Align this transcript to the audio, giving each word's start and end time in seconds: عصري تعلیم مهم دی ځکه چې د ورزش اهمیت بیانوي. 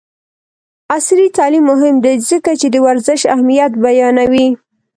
عصري 0.95 1.27
تعلیم 1.37 1.63
مهم 1.71 1.95
دی 2.03 2.13
ځکه 2.29 2.51
چې 2.59 2.67
د 2.71 2.75
ورزش 2.85 3.21
اهمیت 3.33 3.71
بیانوي. 3.83 4.47